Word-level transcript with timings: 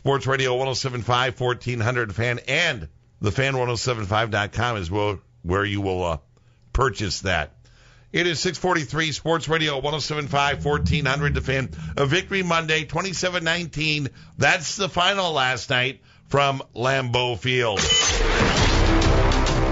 Sports 0.00 0.26
Radio 0.26 0.52
1075, 0.52 1.38
1400 1.38 2.14
fan, 2.14 2.40
and 2.48 2.88
the 3.20 3.28
fan1075.com 3.28 4.78
is 4.78 4.90
where, 4.90 5.18
where 5.42 5.62
you 5.62 5.82
will 5.82 6.02
uh, 6.02 6.18
purchase 6.72 7.20
that. 7.20 7.52
It 8.10 8.26
is 8.26 8.40
643 8.40 9.12
Sports 9.12 9.46
Radio 9.46 9.74
1075, 9.74 10.64
1400 10.64 11.34
the 11.34 11.42
fan. 11.42 11.68
A 11.98 12.06
victory 12.06 12.42
Monday, 12.42 12.86
27 12.86 13.44
19. 13.44 14.08
That's 14.38 14.76
the 14.76 14.88
final 14.88 15.32
last 15.32 15.68
night 15.68 16.00
from 16.28 16.62
Lambeau 16.74 17.38
Field. 17.38 17.80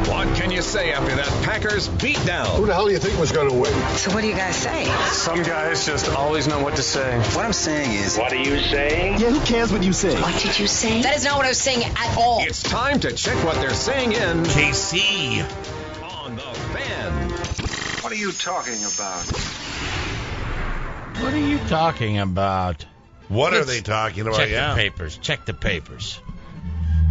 What 0.09 0.35
can 0.37 0.51
you 0.51 0.63
say 0.63 0.93
after 0.93 1.15
that 1.17 1.27
Packers 1.45 1.87
beatdown? 1.87 2.57
Who 2.57 2.65
the 2.65 2.73
hell 2.73 2.87
do 2.87 2.93
you 2.93 2.99
think 2.99 3.19
was 3.21 3.31
going 3.31 3.51
to 3.51 3.55
win? 3.55 3.73
So 3.97 4.11
what 4.15 4.23
do 4.23 4.27
you 4.27 4.35
guys 4.35 4.57
say? 4.57 4.87
Some 5.11 5.43
guys 5.43 5.85
just 5.85 6.09
always 6.09 6.49
know 6.49 6.63
what 6.63 6.77
to 6.77 6.83
say. 6.83 7.19
What 7.19 7.45
I'm 7.45 7.53
saying 7.53 7.93
is. 7.93 8.17
What 8.17 8.33
are 8.33 8.37
you 8.37 8.59
saying? 8.59 9.21
Yeah, 9.21 9.31
who 9.31 9.41
cares 9.41 9.71
what 9.71 9.83
you 9.83 9.93
say? 9.93 10.19
What 10.19 10.41
did 10.41 10.59
you 10.59 10.67
say? 10.67 11.03
That 11.03 11.17
is 11.17 11.25
not 11.25 11.37
what 11.37 11.45
I 11.45 11.51
was 11.51 11.61
saying 11.61 11.85
at 11.85 12.17
all. 12.17 12.43
It's 12.43 12.63
time 12.63 13.01
to 13.01 13.13
check 13.13 13.37
what 13.45 13.57
they're 13.57 13.75
saying 13.75 14.13
in 14.13 14.45
KC 14.45 15.43
on 16.25 16.37
the 16.37 16.43
fan. 16.43 17.31
What 18.03 18.11
are 18.11 18.17
you 18.17 18.33
talking 18.33 18.83
about? 18.83 19.25
What 21.23 21.35
are 21.35 21.39
you 21.39 21.59
talking 21.69 22.19
about? 22.19 22.87
What 23.29 23.53
Let's 23.53 23.65
are 23.65 23.71
they 23.71 23.83
talking 23.83 24.23
about? 24.23 24.37
Check 24.37 24.51
yeah. 24.51 24.71
the 24.71 24.81
papers. 24.81 25.19
Check 25.19 25.45
the 25.45 25.53
papers. 25.53 26.19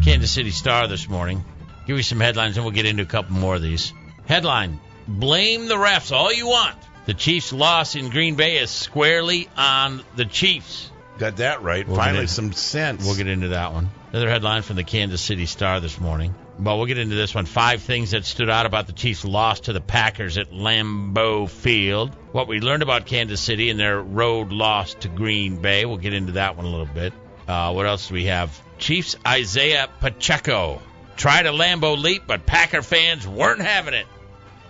Kansas 0.03 0.31
City 0.31 0.49
Star 0.51 0.87
this 0.87 1.07
morning. 1.07 1.45
Give 1.87 1.97
you 1.97 2.03
some 2.03 2.19
headlines 2.19 2.57
and 2.57 2.65
we'll 2.65 2.75
get 2.75 2.85
into 2.85 3.03
a 3.03 3.07
couple 3.07 3.35
more 3.35 3.55
of 3.55 3.61
these. 3.61 3.93
Headline 4.27 4.79
Blame 5.07 5.67
the 5.67 5.75
refs 5.75 6.11
all 6.11 6.33
you 6.33 6.47
want. 6.47 6.75
The 7.05 7.13
Chiefs' 7.13 7.53
loss 7.53 7.95
in 7.95 8.09
Green 8.09 8.35
Bay 8.35 8.57
is 8.57 8.69
squarely 8.69 9.47
on 9.55 10.03
the 10.17 10.25
Chiefs. 10.25 10.91
Got 11.17 11.37
that 11.37 11.63
right. 11.63 11.87
We'll 11.87 11.95
Finally, 11.95 12.23
in- 12.23 12.27
some 12.27 12.51
sense. 12.51 13.05
We'll 13.05 13.15
get 13.15 13.27
into 13.27 13.49
that 13.49 13.71
one. 13.71 13.89
Another 14.11 14.29
headline 14.29 14.63
from 14.63 14.75
the 14.75 14.83
Kansas 14.83 15.21
City 15.21 15.45
Star 15.45 15.79
this 15.79 15.99
morning. 15.99 16.35
Well, 16.59 16.77
we'll 16.77 16.87
get 16.87 16.97
into 16.97 17.15
this 17.15 17.33
one. 17.33 17.45
Five 17.45 17.83
things 17.83 18.11
that 18.11 18.25
stood 18.25 18.49
out 18.49 18.65
about 18.65 18.87
the 18.87 18.93
Chiefs' 18.93 19.23
loss 19.23 19.61
to 19.61 19.73
the 19.73 19.79
Packers 19.79 20.37
at 20.37 20.51
Lambeau 20.51 21.49
Field. 21.49 22.13
What 22.33 22.49
we 22.49 22.59
learned 22.59 22.83
about 22.83 23.05
Kansas 23.05 23.39
City 23.39 23.69
and 23.69 23.79
their 23.79 24.01
road 24.01 24.51
loss 24.51 24.93
to 24.95 25.07
Green 25.07 25.61
Bay. 25.61 25.85
We'll 25.85 25.97
get 25.97 26.13
into 26.13 26.33
that 26.33 26.57
one 26.57 26.65
a 26.65 26.69
little 26.69 26.85
bit. 26.85 27.13
Uh, 27.47 27.71
what 27.71 27.85
else 27.85 28.09
do 28.09 28.15
we 28.15 28.25
have? 28.25 28.59
Chiefs 28.77 29.15
Isaiah 29.25 29.87
Pacheco 30.01 30.81
tried 31.17 31.45
a 31.45 31.51
Lambeau 31.51 31.97
leap, 32.01 32.23
but 32.27 32.45
Packer 32.45 32.81
fans 32.81 33.27
weren't 33.27 33.61
having 33.61 33.93
it. 33.93 34.07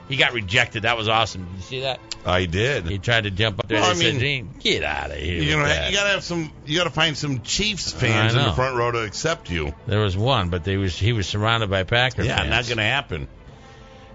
He 0.09 0.15
got 0.15 0.33
rejected. 0.33 0.83
That 0.83 0.97
was 0.97 1.09
awesome. 1.09 1.45
Did 1.45 1.55
you 1.55 1.61
see 1.61 1.79
that? 1.81 1.99
Oh, 2.25 2.31
I 2.31 2.45
did. 2.45 2.87
He 2.87 2.97
tried 2.97 3.25
to 3.25 3.31
jump 3.31 3.59
up 3.59 3.67
there. 3.67 3.81
Well, 3.81 3.91
and 3.91 3.99
I 3.99 4.03
mean, 4.03 4.19
"Gene, 4.19 4.49
get 4.59 4.83
out 4.83 5.11
of 5.11 5.17
here. 5.17 5.41
You 5.41 5.57
know, 5.57 5.65
that." 5.65 5.91
you 5.91 5.97
gotta 5.97 6.09
have 6.11 6.23
some. 6.23 6.51
You 6.65 6.77
gotta 6.77 6.89
find 6.89 7.17
some 7.17 7.41
Chiefs 7.41 7.91
fans 7.91 8.33
in 8.33 8.41
the 8.41 8.53
front 8.53 8.75
row 8.75 8.91
to 8.91 9.03
accept 9.03 9.49
you. 9.49 9.73
There 9.85 9.99
was 9.99 10.15
one, 10.15 10.49
but 10.49 10.63
they 10.63 10.77
was 10.77 10.97
he 10.97 11.13
was 11.13 11.27
surrounded 11.27 11.69
by 11.69 11.83
Packer 11.83 12.23
Yeah, 12.23 12.37
fans. 12.37 12.49
not 12.49 12.67
gonna 12.69 12.87
happen. 12.87 13.27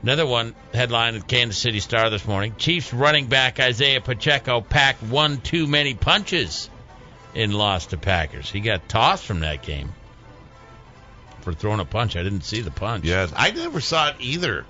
Another 0.02 0.26
one 0.26 0.54
headline 0.74 1.14
at 1.14 1.28
Kansas 1.28 1.58
City 1.60 1.80
Star 1.80 2.08
this 2.10 2.26
morning: 2.26 2.54
Chiefs 2.56 2.92
running 2.92 3.26
back 3.26 3.60
Isaiah 3.60 4.00
Pacheco 4.00 4.62
packed 4.62 5.02
one 5.02 5.40
too 5.40 5.66
many 5.66 5.94
punches 5.94 6.70
in 7.34 7.52
loss 7.52 7.86
to 7.86 7.98
Packers. 7.98 8.50
He 8.50 8.60
got 8.60 8.88
tossed 8.88 9.24
from 9.24 9.40
that 9.40 9.62
game 9.62 9.92
for 11.42 11.52
throwing 11.52 11.80
a 11.80 11.84
punch. 11.84 12.16
I 12.16 12.22
didn't 12.22 12.42
see 12.42 12.60
the 12.60 12.70
punch. 12.70 13.04
Yes, 13.04 13.32
I 13.36 13.50
never 13.50 13.80
saw 13.80 14.08
it 14.08 14.16
either. 14.20 14.64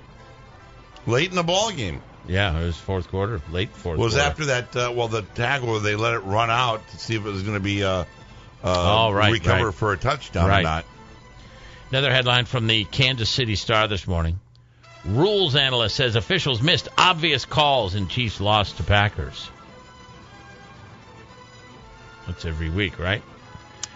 Late 1.06 1.30
in 1.30 1.36
the 1.36 1.42
ball 1.42 1.70
game 1.70 2.00
yeah, 2.28 2.60
it 2.60 2.64
was 2.64 2.76
fourth 2.76 3.08
quarter, 3.08 3.40
late 3.50 3.70
fourth. 3.70 3.98
It 3.98 4.02
was 4.02 4.14
quarter. 4.14 4.28
after 4.28 4.44
that. 4.46 4.76
Uh, 4.76 4.92
well, 4.92 5.08
the 5.08 5.22
tackle 5.22 5.80
they 5.80 5.96
let 5.96 6.14
it 6.14 6.20
run 6.20 6.50
out 6.50 6.86
to 6.88 6.98
see 6.98 7.16
if 7.16 7.26
it 7.26 7.30
was 7.30 7.42
going 7.42 7.54
to 7.56 7.60
be 7.60 7.82
uh, 7.82 8.04
uh, 8.62 9.10
right, 9.12 9.32
recover 9.32 9.66
right. 9.66 9.74
for 9.74 9.92
a 9.92 9.96
touchdown 9.96 10.50
or 10.50 10.62
not. 10.62 10.84
Another 11.90 12.12
headline 12.12 12.44
from 12.44 12.66
the 12.66 12.84
Kansas 12.84 13.28
City 13.28 13.56
Star 13.56 13.88
this 13.88 14.06
morning. 14.06 14.38
Rules 15.04 15.56
analyst 15.56 15.96
says 15.96 16.14
officials 16.14 16.62
missed 16.62 16.88
obvious 16.96 17.44
calls 17.44 17.96
in 17.96 18.06
Chiefs' 18.06 18.40
loss 18.40 18.72
to 18.74 18.84
Packers. 18.84 19.50
That's 22.26 22.44
every 22.44 22.70
week, 22.70 23.00
right? 23.00 23.22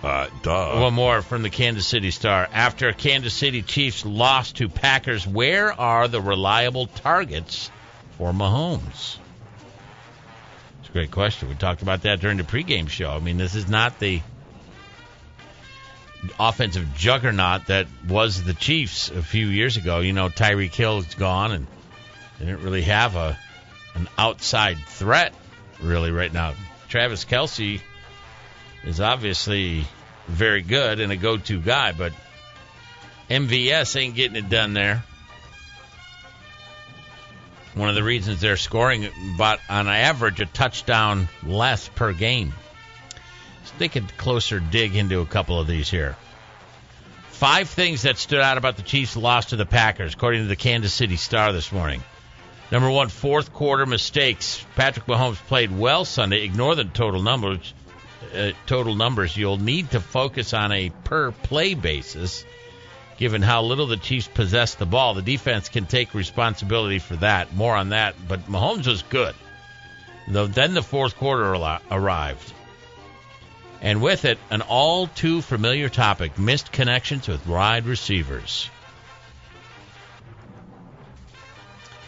Uh, 0.03 0.29
duh. 0.43 0.81
One 0.81 0.95
more 0.95 1.23
from 1.23 1.43
the 1.43 1.51
Kansas 1.51 1.87
City 1.87 2.11
Star. 2.11 2.49
After 2.53 2.93
Kansas 2.93 3.35
City 3.35 3.63
Chiefs 3.63 4.05
lost 4.05 4.57
to 4.57 4.69
Packers, 4.69 5.27
where 5.27 5.73
are 5.73 6.07
the 6.07 6.21
reliable 6.21 6.87
targets 6.87 7.71
for 8.19 8.33
Mahomes? 8.33 9.17
It's 10.81 10.89
a 10.89 10.93
great 10.93 11.11
question. 11.11 11.49
We 11.49 11.55
talked 11.55 11.83
about 11.83 12.03
that 12.03 12.21
during 12.21 12.37
the 12.37 12.45
pregame 12.45 12.89
show. 12.89 13.11
I 13.11 13.21
mean, 13.21 13.39
this 13.39 13.55
is 13.55 13.69
not 13.69 13.99
the 13.99 14.21
offensive 16.39 16.95
juggernaut 16.95 17.67
that 17.67 17.87
was 18.09 18.43
the 18.43 18.55
Chiefs 18.55 19.11
a 19.11 19.23
few 19.23 19.47
years 19.47 19.77
ago. 19.77 20.01
You 20.01 20.13
know, 20.13 20.29
Tyreek 20.29 20.75
Hill 20.75 20.99
is 20.99 21.15
gone, 21.15 21.53
and 21.53 21.67
they 22.39 22.47
didn't 22.47 22.63
really 22.63 22.83
have 22.83 23.17
a 23.17 23.39
an 23.95 24.09
outside 24.19 24.77
threat 24.87 25.35
really 25.81 26.11
right 26.11 26.33
now. 26.33 26.55
Travis 26.89 27.25
Kelce 27.25 27.81
is 28.87 29.01
obviously 29.01 29.85
very 30.29 30.63
good 30.63 31.01
and 31.01 31.13
a 31.13 31.17
go-to 31.17 31.61
guy, 31.61 31.93
but 31.93 32.13
MVS 33.29 33.97
ain't 33.97 34.15
getting 34.15 34.37
it 34.37 34.49
done 34.49 34.73
there. 34.73 35.05
One 37.75 37.91
of 37.91 37.95
the 37.95 38.03
reasons 38.03 38.41
they're 38.41 38.57
scoring 38.57 39.09
about 39.35 39.59
on 39.69 39.87
average 39.87 40.41
a 40.41 40.47
touchdown 40.47 41.29
less 41.45 41.89
per 41.89 42.13
game. 42.13 42.55
Let's 43.59 43.73
take 43.79 43.97
a 43.97 44.01
closer 44.17 44.61
dig 44.61 44.97
into 44.97 45.21
a 45.21 45.27
couple 45.27 45.61
of 45.61 45.67
these 45.67 45.91
here. 45.91 46.17
Five 47.31 47.69
things 47.69 48.03
that 48.03 48.17
stood 48.17 48.41
out 48.41 48.57
about 48.57 48.77
the 48.77 48.83
Chiefs' 48.83 49.15
loss 49.15 49.47
to 49.47 49.57
the 49.57 49.67
Packers, 49.67 50.15
according 50.15 50.43
to 50.43 50.49
the 50.49 50.57
Kansas 50.57 50.95
City 50.95 51.17
Star 51.17 51.53
this 51.53 51.71
morning. 51.71 52.03
Number 52.73 52.91
one, 52.91 53.09
fourth 53.09 53.53
quarter 53.53 53.85
mistakes. 53.85 54.65
Patrick 54.75 55.05
Mahomes 55.05 55.37
played 55.47 55.77
well 55.77 56.07
Sunday. 56.07 56.45
Ignore 56.45 56.77
the 56.77 56.85
total 56.85 57.23
numbers. 57.23 57.75
Uh, 58.35 58.53
total 58.67 58.95
numbers. 58.95 59.37
You'll 59.37 59.59
need 59.59 59.91
to 59.93 60.01
focus 60.01 60.55
on 60.55 60.73
a 60.73 60.91
per 61.05 61.33
play 61.33 61.75
basis, 61.75 62.45
given 63.19 63.43
how 63.43 63.63
little 63.63 63.87
the 63.87 63.97
Chiefs 63.97 64.29
possess 64.29 64.75
the 64.75 64.87
ball. 64.87 65.15
The 65.15 65.23
defense 65.23 65.69
can 65.69 65.87
take 65.87 66.15
responsibility 66.15 66.99
for 66.99 67.17
that. 67.17 67.55
More 67.55 67.75
on 67.75 67.91
that. 67.91 68.15
But 68.27 68.47
Mahomes 68.47 68.87
was 68.87 69.03
good. 69.03 69.35
Though 70.29 70.47
then 70.47 70.75
the 70.75 70.83
fourth 70.83 71.17
quarter 71.17 71.45
arri- 71.45 71.81
arrived. 71.91 72.53
And 73.81 74.03
with 74.03 74.25
it, 74.25 74.39
an 74.51 74.63
all 74.63 75.07
too 75.07 75.43
familiar 75.43 75.89
topic 75.89 76.39
missed 76.39 76.73
connections 76.73 77.29
with 77.29 77.47
wide 77.47 77.87
receivers. 77.87 78.69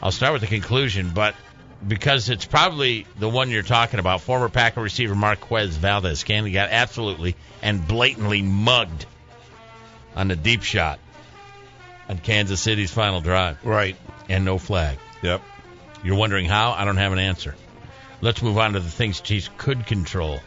I'll 0.03 0.13
start 0.13 0.33
with 0.33 0.43
the 0.43 0.49
conclusion, 0.49 1.11
but 1.11 1.35
because 1.87 2.28
it's 2.28 2.44
probably 2.44 3.06
the 3.19 3.28
one 3.28 3.50
you're 3.50 3.62
talking 3.62 4.00
about, 4.00 4.21
former 4.22 4.49
Packer 4.49 4.81
receiver 4.81 5.15
Marquez 5.15 5.77
Valdes-Scantling 5.77 6.53
got 6.53 6.71
absolutely 6.71 7.37
and 7.62 7.87
blatantly 7.87 8.43
mugged 8.43 9.06
on 10.16 10.28
the 10.28 10.36
deep 10.36 10.63
shot 10.63 10.98
on 12.09 12.19
Kansas 12.19 12.60
City's 12.60 12.91
final 12.91 13.21
drive. 13.21 13.65
Right. 13.65 13.97
And 14.28 14.45
no 14.45 14.59
flag. 14.59 14.98
Yep. 15.22 15.42
You're 16.03 16.16
wondering 16.16 16.47
how? 16.47 16.72
I 16.72 16.84
don't 16.84 16.97
have 16.97 17.13
an 17.13 17.19
answer. 17.19 17.54
Let's 18.21 18.42
move 18.42 18.59
on 18.59 18.72
to 18.72 18.80
the 18.80 18.91
things 18.91 19.21
Chiefs 19.21 19.48
could 19.59 19.86
control. 19.86 20.41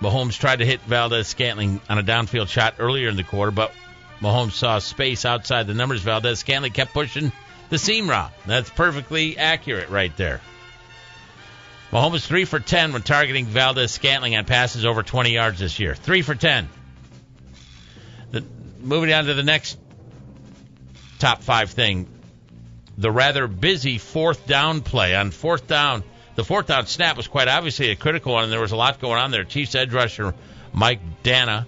Mahomes 0.00 0.38
tried 0.38 0.60
to 0.60 0.66
hit 0.66 0.80
Valdes-Scantling 0.82 1.80
on 1.88 1.98
a 1.98 2.02
downfield 2.02 2.48
shot 2.48 2.76
earlier 2.78 3.08
in 3.08 3.16
the 3.16 3.22
quarter, 3.22 3.52
but 3.52 3.72
Mahomes 4.20 4.52
saw 4.52 4.78
space 4.78 5.24
outside 5.24 5.66
the 5.66 5.74
numbers. 5.74 6.02
Valdes-Scantling 6.02 6.72
kept 6.72 6.92
pushing 6.92 7.30
the 7.72 7.78
seam 7.78 8.08
route. 8.08 8.30
That's 8.44 8.68
perfectly 8.68 9.38
accurate 9.38 9.88
right 9.88 10.14
there. 10.18 10.42
Mahomes 11.90 12.26
three 12.26 12.44
for 12.44 12.60
ten 12.60 12.92
when 12.92 13.00
targeting 13.00 13.46
Valdes-Scantling 13.46 14.36
on 14.36 14.44
passes 14.44 14.84
over 14.84 15.02
20 15.02 15.30
yards 15.30 15.58
this 15.58 15.80
year. 15.80 15.94
Three 15.94 16.20
for 16.20 16.34
ten. 16.34 16.68
The, 18.30 18.44
moving 18.82 19.10
on 19.10 19.24
to 19.24 19.32
the 19.32 19.42
next 19.42 19.78
top 21.18 21.42
five 21.42 21.70
thing, 21.70 22.08
the 22.98 23.10
rather 23.10 23.46
busy 23.46 23.96
fourth 23.96 24.46
down 24.46 24.82
play 24.82 25.16
on 25.16 25.30
fourth 25.30 25.66
down. 25.66 26.04
The 26.34 26.44
fourth 26.44 26.66
down 26.66 26.84
snap 26.84 27.16
was 27.16 27.26
quite 27.26 27.48
obviously 27.48 27.88
a 27.88 27.96
critical 27.96 28.34
one, 28.34 28.44
and 28.44 28.52
there 28.52 28.60
was 28.60 28.72
a 28.72 28.76
lot 28.76 29.00
going 29.00 29.18
on 29.18 29.30
there. 29.30 29.44
Chiefs 29.44 29.74
edge 29.74 29.94
rusher 29.94 30.34
Mike 30.74 31.00
Danna 31.22 31.64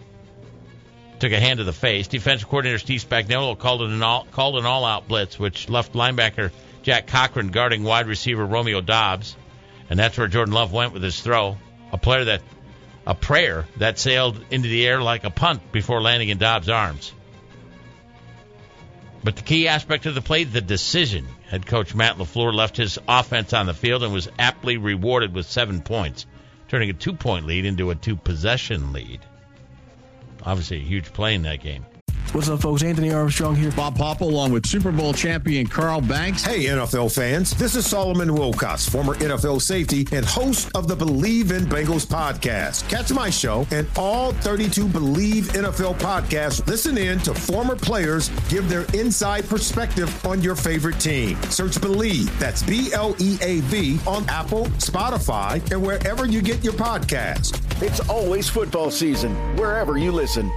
took 1.18 1.32
a 1.32 1.40
hand 1.40 1.58
to 1.58 1.64
the 1.64 1.72
face. 1.72 2.08
Defensive 2.08 2.48
coordinator 2.48 2.78
Steve 2.78 3.04
Spagnuolo 3.04 3.58
called 3.58 3.82
an 3.82 4.02
all 4.02 4.26
called 4.30 4.58
an 4.58 4.66
all-out 4.66 5.08
blitz, 5.08 5.38
which 5.38 5.68
left 5.68 5.92
linebacker 5.92 6.50
Jack 6.82 7.06
Cochrane 7.06 7.48
guarding 7.48 7.82
wide 7.82 8.06
receiver 8.06 8.44
Romeo 8.44 8.80
Doubs, 8.80 9.36
and 9.88 9.98
that's 9.98 10.18
where 10.18 10.28
Jordan 10.28 10.54
Love 10.54 10.72
went 10.72 10.92
with 10.92 11.02
his 11.02 11.20
throw. 11.20 11.56
A 11.92 11.98
player 11.98 12.24
that 12.24 12.42
a 13.06 13.14
prayer 13.14 13.66
that 13.76 13.98
sailed 13.98 14.40
into 14.50 14.68
the 14.68 14.86
air 14.86 15.00
like 15.00 15.24
a 15.24 15.30
punt 15.30 15.72
before 15.72 16.00
landing 16.00 16.30
in 16.30 16.38
Doubs' 16.38 16.68
arms. 16.68 17.12
But 19.22 19.36
the 19.36 19.42
key 19.42 19.68
aspect 19.68 20.04
of 20.06 20.14
the 20.14 20.20
play, 20.20 20.44
the 20.44 20.60
decision. 20.60 21.26
Head 21.48 21.66
coach 21.66 21.94
Matt 21.94 22.18
LaFleur 22.18 22.52
left 22.52 22.76
his 22.76 22.98
offense 23.08 23.52
on 23.52 23.66
the 23.66 23.74
field 23.74 24.02
and 24.02 24.12
was 24.12 24.28
aptly 24.38 24.76
rewarded 24.76 25.34
with 25.34 25.46
seven 25.46 25.80
points, 25.80 26.26
turning 26.68 26.90
a 26.90 26.94
two 26.94 27.14
point 27.14 27.46
lead 27.46 27.64
into 27.64 27.90
a 27.90 27.94
two 27.94 28.16
possession 28.16 28.92
lead. 28.92 29.20
Obviously, 30.46 30.78
a 30.78 30.80
huge 30.80 31.12
play 31.12 31.34
in 31.34 31.42
that 31.42 31.60
game. 31.60 31.84
What's 32.34 32.48
up, 32.48 32.62
folks? 32.62 32.82
Anthony 32.82 33.12
Armstrong 33.12 33.54
here. 33.54 33.70
Bob 33.70 33.96
Papa, 33.96 34.24
along 34.24 34.50
with 34.50 34.66
Super 34.66 34.90
Bowl 34.90 35.12
champion 35.12 35.68
Carl 35.68 36.00
Banks. 36.00 36.42
Hey, 36.42 36.64
NFL 36.64 37.14
fans. 37.14 37.52
This 37.52 37.76
is 37.76 37.88
Solomon 37.88 38.30
Wilcots, 38.30 38.90
former 38.90 39.14
NFL 39.14 39.62
safety 39.62 40.04
and 40.10 40.26
host 40.26 40.68
of 40.74 40.88
the 40.88 40.96
Believe 40.96 41.52
in 41.52 41.64
Bengals 41.64 42.04
podcast. 42.04 42.88
Catch 42.88 43.12
my 43.12 43.30
show 43.30 43.64
and 43.70 43.86
all 43.96 44.32
32 44.32 44.88
Believe 44.88 45.44
NFL 45.52 45.94
podcasts. 46.00 46.66
Listen 46.66 46.98
in 46.98 47.20
to 47.20 47.32
former 47.32 47.76
players 47.76 48.30
give 48.48 48.68
their 48.68 48.84
inside 48.94 49.48
perspective 49.48 50.26
on 50.26 50.42
your 50.42 50.56
favorite 50.56 50.98
team. 50.98 51.40
Search 51.50 51.80
Believe, 51.80 52.36
that's 52.40 52.64
B 52.64 52.92
L 52.92 53.14
E 53.20 53.38
A 53.42 53.60
V, 53.60 54.00
on 54.08 54.28
Apple, 54.28 54.64
Spotify, 54.78 55.62
and 55.70 55.80
wherever 55.80 56.26
you 56.26 56.42
get 56.42 56.64
your 56.64 56.72
podcast. 56.72 57.63
It's 57.80 58.00
always 58.08 58.48
football 58.48 58.90
season, 58.90 59.34
wherever 59.56 59.98
you 59.98 60.12
listen. 60.12 60.50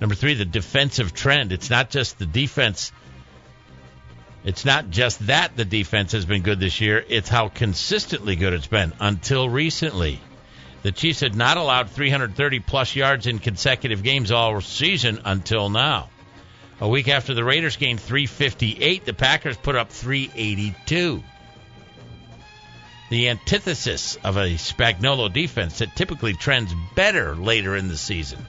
Number 0.00 0.14
three, 0.14 0.34
the 0.34 0.44
defensive 0.44 1.12
trend. 1.12 1.52
It's 1.52 1.70
not 1.70 1.90
just 1.90 2.18
the 2.18 2.26
defense. 2.26 2.92
It's 4.44 4.64
not 4.64 4.90
just 4.90 5.26
that 5.26 5.56
the 5.56 5.64
defense 5.64 6.12
has 6.12 6.24
been 6.24 6.42
good 6.42 6.60
this 6.60 6.80
year. 6.80 7.04
It's 7.08 7.28
how 7.28 7.48
consistently 7.48 8.36
good 8.36 8.52
it's 8.52 8.66
been 8.66 8.92
until 9.00 9.48
recently. 9.48 10.20
The 10.82 10.92
Chiefs 10.92 11.20
had 11.20 11.36
not 11.36 11.56
allowed 11.56 11.90
330 11.90 12.60
plus 12.60 12.96
yards 12.96 13.26
in 13.26 13.38
consecutive 13.38 14.02
games 14.02 14.30
all 14.30 14.60
season 14.60 15.20
until 15.24 15.68
now. 15.68 16.10
A 16.80 16.88
week 16.88 17.08
after 17.08 17.34
the 17.34 17.44
Raiders 17.44 17.76
gained 17.76 18.00
358, 18.00 19.04
the 19.04 19.12
Packers 19.12 19.56
put 19.56 19.76
up 19.76 19.90
382. 19.90 21.22
The 23.12 23.28
antithesis 23.28 24.16
of 24.24 24.38
a 24.38 24.54
Spagnuolo 24.54 25.30
defense 25.30 25.80
that 25.80 25.94
typically 25.94 26.32
trends 26.32 26.74
better 26.94 27.36
later 27.36 27.76
in 27.76 27.88
the 27.88 27.98
season. 27.98 28.46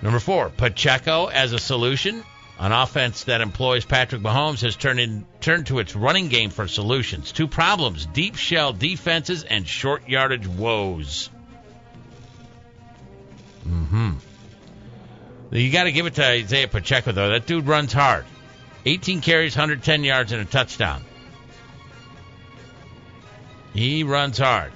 Number 0.00 0.20
four, 0.20 0.48
Pacheco 0.50 1.26
as 1.26 1.52
a 1.52 1.58
solution. 1.58 2.22
An 2.60 2.70
offense 2.70 3.24
that 3.24 3.40
employs 3.40 3.84
Patrick 3.84 4.22
Mahomes 4.22 4.60
has 4.60 4.76
turned 4.76 5.00
in, 5.00 5.26
turned 5.40 5.66
to 5.66 5.80
its 5.80 5.96
running 5.96 6.28
game 6.28 6.50
for 6.50 6.68
solutions. 6.68 7.32
Two 7.32 7.48
problems: 7.48 8.06
deep 8.06 8.36
shell 8.36 8.72
defenses 8.72 9.42
and 9.42 9.66
short 9.66 10.08
yardage 10.08 10.46
woes. 10.46 11.30
Hmm. 13.64 14.12
You 15.50 15.72
got 15.72 15.84
to 15.84 15.92
give 15.92 16.06
it 16.06 16.14
to 16.14 16.24
Isaiah 16.24 16.68
Pacheco 16.68 17.10
though. 17.10 17.30
That 17.30 17.46
dude 17.46 17.66
runs 17.66 17.92
hard. 17.92 18.24
18 18.86 19.20
carries, 19.20 19.56
110 19.56 20.04
yards, 20.04 20.30
and 20.30 20.42
a 20.42 20.44
touchdown. 20.44 21.02
He 23.74 24.04
runs 24.04 24.38
hard. 24.38 24.72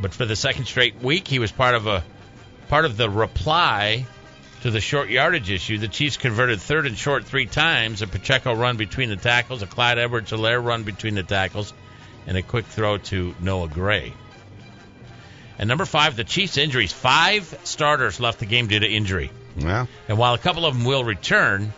But 0.00 0.14
for 0.14 0.24
the 0.24 0.36
second 0.36 0.66
straight 0.66 1.02
week, 1.02 1.26
he 1.26 1.38
was 1.38 1.52
part 1.52 1.74
of 1.74 1.86
a 1.86 2.04
part 2.68 2.84
of 2.84 2.96
the 2.96 3.08
reply 3.08 4.06
to 4.62 4.70
the 4.70 4.80
short 4.80 5.08
yardage 5.08 5.50
issue. 5.50 5.78
The 5.78 5.88
Chiefs 5.88 6.16
converted 6.16 6.60
third 6.60 6.86
and 6.86 6.96
short 6.96 7.24
three 7.24 7.46
times, 7.46 8.02
a 8.02 8.06
Pacheco 8.06 8.54
run 8.54 8.76
between 8.76 9.08
the 9.08 9.16
tackles, 9.16 9.62
a 9.62 9.66
Clyde 9.66 9.98
Edwards-Helaire 9.98 10.62
run 10.62 10.82
between 10.82 11.14
the 11.14 11.22
tackles, 11.22 11.72
and 12.26 12.36
a 12.36 12.42
quick 12.42 12.66
throw 12.66 12.98
to 12.98 13.34
Noah 13.40 13.68
Gray. 13.68 14.12
And 15.58 15.68
number 15.68 15.84
five, 15.84 16.14
the 16.14 16.24
Chiefs' 16.24 16.56
injuries. 16.56 16.92
Five 16.92 17.58
starters 17.64 18.20
left 18.20 18.38
the 18.38 18.46
game 18.46 18.68
due 18.68 18.78
to 18.78 18.88
injury. 18.88 19.30
Yeah. 19.56 19.86
And 20.08 20.18
while 20.18 20.34
a 20.34 20.38
couple 20.38 20.66
of 20.66 20.74
them 20.74 20.84
will 20.84 21.02
return, 21.02 21.72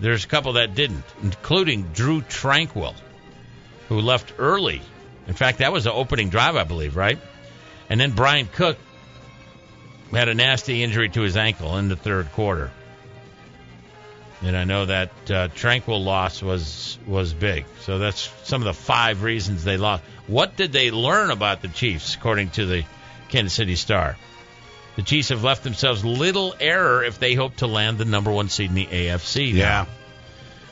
there's 0.00 0.24
a 0.24 0.28
couple 0.28 0.54
that 0.54 0.74
didn't, 0.74 1.04
including 1.22 1.90
Drue 1.92 2.22
Tranquill, 2.22 2.94
who 3.88 4.00
left 4.00 4.34
early. 4.38 4.82
In 5.26 5.34
fact, 5.34 5.58
that 5.58 5.72
was 5.72 5.84
the 5.84 5.92
opening 5.92 6.28
drive, 6.30 6.56
I 6.56 6.64
believe, 6.64 6.96
right? 6.96 7.18
And 7.90 8.00
then 8.00 8.12
Bryan 8.12 8.46
Cook 8.46 8.78
had 10.10 10.28
a 10.28 10.34
nasty 10.34 10.82
injury 10.82 11.08
to 11.10 11.20
his 11.20 11.36
ankle 11.36 11.76
in 11.76 11.88
the 11.88 11.96
third 11.96 12.32
quarter. 12.32 12.70
And 14.42 14.56
I 14.56 14.64
know 14.64 14.86
that 14.86 15.10
uh, 15.26 15.48
Tranquill 15.48 16.04
loss 16.04 16.42
was 16.42 16.96
was 17.06 17.34
big. 17.34 17.64
So 17.80 17.98
that's 17.98 18.30
some 18.44 18.62
of 18.62 18.66
the 18.66 18.74
five 18.74 19.22
reasons 19.24 19.64
they 19.64 19.76
lost. 19.76 20.04
What 20.28 20.56
did 20.56 20.70
they 20.72 20.90
learn 20.92 21.30
about 21.30 21.60
the 21.60 21.68
Chiefs, 21.68 22.14
according 22.14 22.50
to 22.50 22.64
the 22.64 22.84
Kansas 23.30 23.52
City 23.52 23.74
Star? 23.74 24.16
The 24.94 25.02
Chiefs 25.02 25.30
have 25.30 25.42
left 25.42 25.64
themselves 25.64 26.04
little 26.04 26.54
error 26.60 27.02
if 27.04 27.18
they 27.18 27.34
hope 27.34 27.56
to 27.56 27.66
land 27.66 27.98
the 27.98 28.04
number 28.04 28.30
one 28.30 28.48
seed 28.48 28.70
in 28.70 28.74
the 28.76 28.86
AFC. 28.86 29.52
now. 29.54 29.58
Yeah. 29.58 29.86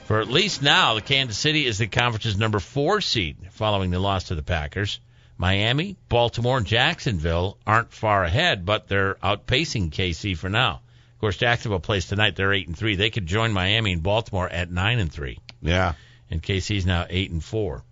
For 0.07 0.21
at 0.21 0.29
least 0.29 0.63
now, 0.63 0.95
the 0.95 1.01
Kansas 1.01 1.37
City 1.37 1.67
is 1.67 1.79
the 1.79 1.87
conference's 1.89 2.37
number 2.39 2.61
four 2.61 3.01
seed 3.01 3.37
following 3.51 3.91
the 3.91 3.99
loss 3.99 4.25
to 4.25 4.35
the 4.35 4.43
Packers. 4.43 5.01
Miami, 5.37 5.97
Baltimore, 6.09 6.59
and 6.59 6.67
Jacksonville 6.67 7.59
aren't 7.67 7.93
far 7.93 8.25
ahead, 8.25 8.65
but 8.65 8.89
they're 8.89 9.15
outpacing 9.17 9.91
KC 9.91 10.37
for 10.37 10.49
now. 10.49 10.81
Of 11.15 11.21
course, 11.21 11.37
Jacksonville 11.37 11.81
plays 11.81 12.07
tonight. 12.07 12.37
They're 12.37 12.53
eight 12.55 12.69
and 12.69 12.77
three. 12.79 12.95
They 12.97 13.11
could 13.11 13.27
join 13.27 13.53
Miami 13.53 13.93
and 13.93 14.03
Baltimore 14.03 14.49
at 14.49 14.71
nine 14.71 14.99
and 14.99 15.13
three, 15.13 15.39
Yeah. 15.61 15.95
and 16.31 16.43
KC's 16.43 16.87
now 16.87 17.07
eight 17.11 17.31
and 17.31 17.43
four. 17.45 17.83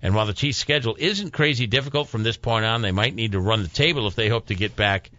And 0.00 0.14
while 0.14 0.26
the 0.26 0.32
Chiefs' 0.32 0.58
schedule 0.58 0.96
isn't 0.98 1.32
crazy 1.32 1.66
difficult 1.66 2.08
from 2.08 2.22
this 2.22 2.36
point 2.36 2.64
on, 2.64 2.82
they 2.82 2.92
might 2.92 3.14
need 3.16 3.32
to 3.32 3.40
run 3.40 3.62
the 3.62 3.68
table 3.68 4.06
if 4.06 4.14
they 4.14 4.28
hope 4.28 4.46
to 4.46 4.54
get 4.54 4.76
back 4.76 5.10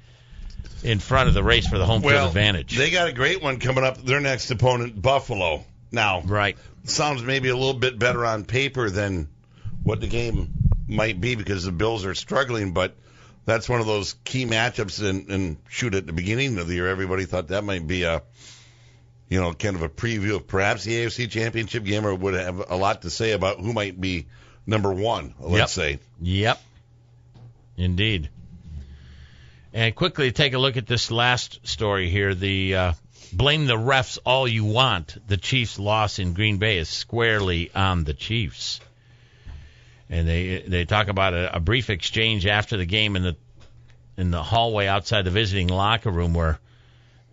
in 0.84 1.00
front 1.00 1.28
of 1.28 1.34
the 1.36 1.44
race 1.44 1.68
for 1.68 1.78
the 1.78 1.86
home 1.86 2.02
field 2.02 2.14
Well, 2.14 2.28
advantage. 2.28 2.78
they 2.78 2.90
got 2.90 3.10
a 3.10 3.12
great 3.12 3.42
one 3.44 3.60
coming 3.60 3.84
up. 3.84 3.98
Their 4.04 4.22
next 4.22 4.50
opponent, 4.52 5.00
Buffalo. 5.02 5.66
Now, 5.92 6.22
right. 6.22 6.58
sounds 6.84 7.24
maybe 7.24 7.50
a 7.50 7.56
little 7.56 7.74
bit 7.74 7.98
better 7.98 8.26
on 8.26 8.46
paper 8.46 8.90
than 8.90 9.28
what 9.84 10.02
the 10.02 10.08
game 10.08 10.50
might 10.88 11.20
be 11.20 11.36
because 11.36 11.64
the 11.66 11.72
Bills 11.72 12.06
are 12.06 12.14
struggling, 12.16 12.74
but 12.74 12.96
that's 13.46 13.68
one 13.68 13.80
of 13.80 13.88
those 13.88 14.14
key 14.24 14.46
matchups. 14.46 15.08
And, 15.08 15.30
and 15.30 15.58
shoot, 15.70 15.96
at 15.96 16.06
the 16.06 16.14
beginning 16.14 16.58
of 16.60 16.68
the 16.68 16.76
year, 16.76 16.88
everybody 16.88 17.26
thought 17.26 17.48
that 17.48 17.64
might 17.64 17.88
be 17.88 18.04
a, 18.04 18.22
you 19.30 19.40
know, 19.40 19.54
kind 19.54 19.76
of 19.76 19.82
a 19.82 19.90
preview 19.90 20.36
of 20.36 20.48
perhaps 20.48 20.84
the 20.84 20.94
AFC 21.06 21.30
Championship 21.30 21.84
game, 21.84 22.06
or 22.06 22.14
would 22.14 22.34
have 22.36 22.70
a 22.70 22.76
lot 22.76 23.02
to 23.04 23.10
say 23.10 23.32
about 23.32 23.60
who 23.60 23.74
might 23.74 24.00
be 24.00 24.28
number 24.68 24.92
one. 24.92 25.34
Let's 25.40 25.76
Yep. 25.78 25.86
say. 25.86 26.00
Yep. 26.22 26.62
Indeed. 27.78 28.30
And 29.74 29.94
quickly 29.96 30.32
take 30.32 30.54
a 30.54 30.58
look 30.58 30.78
at 30.78 30.88
this 30.88 31.12
last 31.12 31.68
story 31.68 32.10
here. 32.10 32.34
The 32.34 32.76
uh, 32.76 32.94
blame 33.32 33.68
the 33.68 33.78
refs 33.78 34.18
all 34.26 34.48
you 34.48 34.66
want. 34.66 35.16
The 35.28 35.38
Chiefs' 35.38 35.78
loss 35.78 36.18
in 36.18 36.34
Green 36.34 36.58
Bay 36.58 36.78
is 36.80 36.90
squarely 36.90 37.70
on 37.76 38.04
the 38.04 38.14
Chiefs. 38.14 38.80
And 40.10 40.28
they 40.28 40.64
they 40.68 40.86
talk 40.86 41.08
about 41.08 41.36
a, 41.36 41.58
a 41.58 41.60
brief 41.60 41.92
exchange 41.92 42.48
after 42.48 42.78
the 42.78 42.86
game 42.86 43.16
in 43.16 43.24
the 43.24 43.38
in 44.18 44.32
the 44.32 44.42
hallway 44.42 44.88
outside 44.88 45.24
the 45.24 45.32
visiting 45.32 45.68
locker 45.68 46.10
room 46.10 46.34
where 46.34 46.60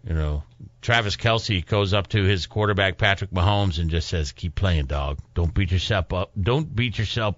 you 0.07 0.14
know 0.14 0.43
Travis 0.83 1.16
Kelce 1.16 1.64
goes 1.64 1.95
up 1.95 2.09
to 2.09 2.23
his 2.23 2.47
quarterback 2.47 2.99
Patrick 2.99 3.31
Mahomes 3.31 3.78
and 3.78 3.90
just 3.90 4.09
says, 4.09 4.33
"Keep 4.33 4.57
playing, 4.57 4.87
dog. 4.87 5.19
Don't 5.35 5.55
beat 5.55 5.73
yourself 5.73 6.12
up. 6.12 6.33
Don't 6.40 6.75
beat 6.76 6.99
yourself 6.99 7.37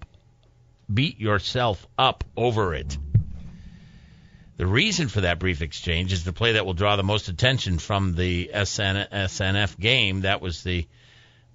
beat 0.93 1.21
yourself 1.21 1.87
up 1.97 2.25
over 2.37 2.75
it." 2.75 2.99
The 4.59 4.67
reason 4.67 5.09
for 5.09 5.21
that 5.21 5.38
brief 5.38 5.62
exchange 5.62 6.12
is 6.12 6.25
the 6.25 6.33
play 6.33 6.53
that 6.53 6.67
will 6.67 6.75
draw 6.75 6.97
the 6.97 7.05
most 7.05 7.29
attention 7.29 7.79
from 7.79 8.17
the 8.17 8.50
SN, 8.53 9.07
SNF 9.12 9.79
game. 9.79 10.23
That 10.23 10.41
was 10.43 10.65
the 10.65 10.87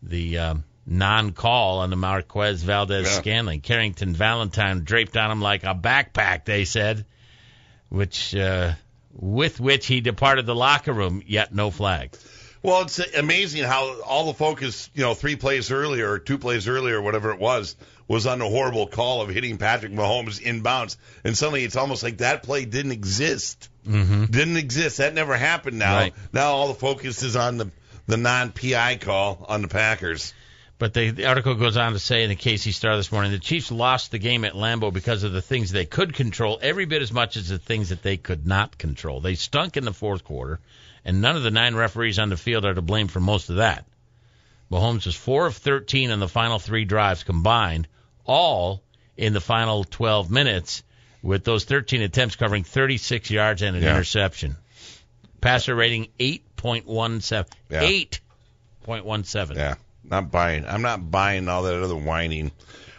the 0.02 0.38
um, 0.38 0.64
non-call 0.86 1.80
on 1.80 1.90
the 1.90 1.98
Marquez 1.98 2.64
Valdes 2.64 3.06
Yeah. 3.06 3.20
Scantling. 3.20 3.60
Carrington 3.60 4.14
Valentine 4.14 4.86
draped 4.86 5.18
on 5.18 5.32
him 5.32 5.42
like 5.42 5.66
a 5.66 5.76
backpack. 5.76 6.46
They 6.46 6.64
said, 6.64 7.06
which 7.90 8.34
uh, 8.34 8.72
with 9.12 9.60
which 9.60 9.86
he 9.86 10.00
departed 10.00 10.46
the 10.46 10.56
locker 10.56 10.94
room. 10.94 11.22
Yet 11.26 11.54
no 11.54 11.72
flag. 11.72 12.16
Well, 12.64 12.84
it's 12.84 12.98
amazing 13.14 13.64
how 13.66 14.02
all 14.04 14.28
the 14.28 14.34
focus, 14.34 14.90
you 14.94 15.04
know, 15.04 15.14
three 15.14 15.36
plays 15.36 15.70
earlier 15.70 16.10
or 16.10 16.20
two 16.20 16.38
plays 16.38 16.68
earlier, 16.68 17.02
whatever 17.02 17.32
it 17.32 17.40
was, 17.40 17.76
was 18.08 18.26
on 18.26 18.40
the 18.40 18.48
horrible 18.48 18.88
call 18.88 19.22
of 19.22 19.30
hitting 19.30 19.58
Patrick 19.58 19.92
Mahomes 19.92 20.42
inbounds. 20.42 20.96
And 21.26 21.38
suddenly 21.38 21.66
it's 21.66 21.76
almost 21.76 22.04
like 22.04 22.18
that 22.18 22.44
play 22.44 22.64
didn't 22.64 22.94
exist. 22.94 23.70
Mm-hmm. 23.86 24.26
Didn't 24.26 24.56
exist. 24.56 24.98
That 24.98 25.14
never 25.14 25.36
happened 25.36 25.78
now. 25.78 25.96
Right. 25.96 26.14
Now 26.32 26.54
all 26.54 26.70
the 26.70 26.74
focus 26.74 27.22
is 27.22 27.36
on 27.36 27.58
the, 27.58 27.70
the 28.08 28.18
non 28.18 28.54
PI 28.54 28.96
call 28.96 29.46
on 29.50 29.62
the 29.62 29.68
Packers. 29.68 30.34
But 30.84 30.94
they, 30.94 31.12
the 31.12 31.28
article 31.28 31.56
goes 31.56 31.78
on 31.78 31.94
to 31.94 32.00
say 32.00 32.24
in 32.24 32.30
the 32.30 32.36
KC 32.36 32.74
Star 32.74 32.98
this 32.98 33.10
morning, 33.10 33.32
the 33.32 33.40
Chiefs 33.40 33.72
lost 33.72 34.12
the 34.12 34.20
game 34.20 34.44
at 34.44 34.52
Lambeau 34.54 34.92
because 34.92 35.24
of 35.24 35.32
the 35.32 35.42
things 35.42 35.72
they 35.72 35.86
could 35.86 36.14
control 36.14 36.60
every 36.62 36.84
bit 36.84 37.02
as 37.02 37.14
much 37.14 37.38
as 37.38 37.48
the 37.48 37.58
things 37.58 37.88
that 37.88 38.04
they 38.04 38.18
could 38.18 38.46
not 38.46 38.78
control. 38.78 39.22
They 39.22 39.36
stunk 39.36 39.78
in 39.78 39.86
the 39.86 39.94
fourth 39.94 40.26
quarter, 40.26 40.60
and 41.06 41.22
none 41.22 41.38
of 41.38 41.44
the 41.44 41.52
nine 41.52 41.74
referees 41.76 42.20
on 42.20 42.28
the 42.28 42.36
field 42.36 42.66
are 42.66 42.74
to 42.74 42.82
blame 42.82 43.08
for 43.08 43.22
most 43.22 43.50
of 43.50 43.56
that. 43.56 43.86
Mahomes 44.70 45.06
was 45.06 45.16
4 45.16 45.46
of 45.46 45.56
13 45.56 46.12
on 46.12 46.20
the 46.20 46.28
final 46.28 46.60
three 46.60 46.84
drives 46.84 47.24
combined, 47.24 47.88
all 48.26 48.84
in 49.16 49.32
the 49.32 49.40
final 49.40 49.86
12 49.86 50.30
minutes, 50.30 50.84
with 51.22 51.46
those 51.46 51.64
13 51.64 52.02
attempts 52.02 52.36
covering 52.36 52.66
36 52.66 53.32
yards 53.32 53.62
and 53.62 53.78
an 53.78 53.84
Yeah. 53.84 53.92
interception. 53.96 54.58
Passer 55.40 55.76
rating 55.76 56.10
8.17. 56.20 57.46
Yeah. 57.70 57.84
8.17. 57.84 59.56
Yeah, 59.56 59.76
not 60.04 60.32
buying. 60.32 60.66
I'm 60.66 60.82
not 60.82 61.10
buying 61.12 61.48
all 61.48 61.64
that 61.64 61.82
other 61.82 61.96
whining. 61.96 62.52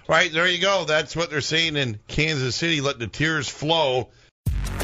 All 0.08 0.16
right, 0.16 0.32
there 0.32 0.48
you 0.48 0.60
go. 0.60 0.84
That's 0.84 1.16
what 1.16 1.30
they're 1.30 1.40
saying 1.40 1.76
in 1.76 1.98
Kansas 2.08 2.56
City. 2.56 2.80
Let 2.80 2.98
the 2.98 3.06
tears 3.06 3.48
flow. 3.48 4.10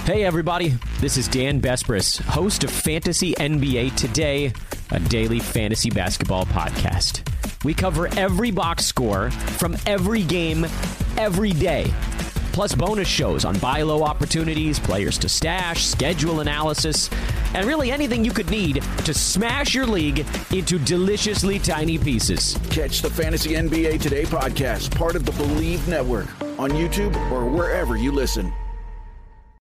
Hey, 0.04 0.24
everybody. 0.24 0.74
This 1.00 1.16
is 1.16 1.28
Dan 1.28 1.60
Besbris, 1.60 2.20
host 2.22 2.64
of 2.64 2.70
Fantasy 2.70 3.34
NBA 3.34 3.94
Today, 3.96 4.52
a 4.90 4.98
daily 4.98 5.38
fantasy 5.38 5.90
basketball 5.90 6.46
podcast. 6.46 7.26
We 7.64 7.74
cover 7.74 8.08
every 8.16 8.50
box 8.50 8.86
score 8.86 9.30
from 9.30 9.76
every 9.86 10.22
game, 10.22 10.64
every 11.18 11.52
day. 11.52 11.92
Plus, 12.52 12.74
bonus 12.74 13.06
shows 13.06 13.44
on 13.44 13.58
buy 13.58 13.82
low 13.82 14.02
opportunities, 14.02 14.78
players 14.78 15.18
to 15.18 15.28
stash, 15.28 15.84
schedule 15.84 16.40
analysis, 16.40 17.08
and 17.54 17.66
really 17.66 17.90
anything 17.90 18.24
you 18.24 18.32
could 18.32 18.50
need 18.50 18.82
to 19.04 19.14
smash 19.14 19.74
your 19.74 19.86
league 19.86 20.26
into 20.52 20.78
deliciously 20.78 21.58
tiny 21.58 21.98
pieces. 21.98 22.56
Catch 22.70 23.02
the 23.02 23.10
Fantasy 23.10 23.50
NBA 23.50 24.00
Today 24.00 24.24
podcast, 24.24 24.94
part 24.96 25.16
of 25.16 25.24
the 25.24 25.32
Believe 25.32 25.86
Network, 25.88 26.28
on 26.58 26.70
YouTube 26.70 27.14
or 27.30 27.44
wherever 27.44 27.96
you 27.96 28.12
listen. 28.12 28.52